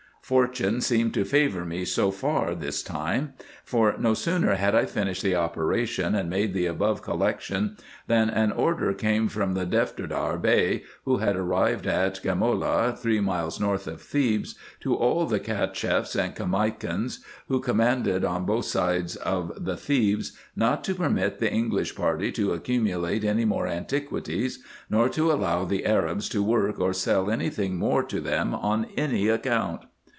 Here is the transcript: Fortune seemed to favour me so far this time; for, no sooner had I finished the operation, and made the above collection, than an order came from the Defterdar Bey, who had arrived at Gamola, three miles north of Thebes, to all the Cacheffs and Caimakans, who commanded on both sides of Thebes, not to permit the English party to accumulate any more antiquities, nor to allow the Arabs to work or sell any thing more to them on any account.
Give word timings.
Fortune 0.23 0.79
seemed 0.79 1.13
to 1.15 1.25
favour 1.25 1.65
me 1.65 1.83
so 1.83 2.09
far 2.09 2.55
this 2.55 2.81
time; 2.83 3.33
for, 3.65 3.95
no 3.99 4.13
sooner 4.13 4.55
had 4.55 4.73
I 4.73 4.85
finished 4.85 5.23
the 5.23 5.35
operation, 5.35 6.15
and 6.15 6.29
made 6.29 6.53
the 6.53 6.67
above 6.67 7.01
collection, 7.01 7.75
than 8.07 8.29
an 8.29 8.53
order 8.53 8.93
came 8.93 9.27
from 9.27 9.55
the 9.55 9.65
Defterdar 9.65 10.41
Bey, 10.41 10.83
who 11.03 11.17
had 11.17 11.35
arrived 11.35 11.85
at 11.85 12.21
Gamola, 12.23 12.97
three 12.97 13.19
miles 13.19 13.59
north 13.59 13.87
of 13.87 14.01
Thebes, 14.01 14.55
to 14.79 14.95
all 14.95 15.25
the 15.25 15.39
Cacheffs 15.39 16.15
and 16.15 16.33
Caimakans, 16.33 17.19
who 17.49 17.59
commanded 17.59 18.23
on 18.23 18.45
both 18.45 18.65
sides 18.65 19.17
of 19.17 19.51
Thebes, 19.81 20.31
not 20.55 20.81
to 20.85 20.95
permit 20.95 21.39
the 21.39 21.51
English 21.51 21.93
party 21.93 22.31
to 22.33 22.53
accumulate 22.53 23.25
any 23.25 23.43
more 23.43 23.67
antiquities, 23.67 24.63
nor 24.89 25.09
to 25.09 25.29
allow 25.29 25.65
the 25.65 25.85
Arabs 25.85 26.29
to 26.29 26.41
work 26.41 26.79
or 26.79 26.93
sell 26.93 27.29
any 27.29 27.49
thing 27.49 27.75
more 27.75 28.03
to 28.03 28.21
them 28.21 28.55
on 28.55 28.85
any 28.95 29.27
account. 29.27 29.81